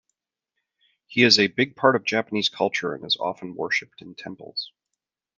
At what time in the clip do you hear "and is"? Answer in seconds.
2.95-3.17